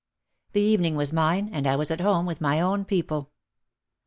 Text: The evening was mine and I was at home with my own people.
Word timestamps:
The 0.53 0.61
evening 0.61 0.95
was 0.95 1.13
mine 1.13 1.47
and 1.53 1.67
I 1.67 1.75
was 1.75 1.91
at 1.91 2.01
home 2.01 2.25
with 2.25 2.41
my 2.41 2.59
own 2.59 2.85
people. 2.85 3.29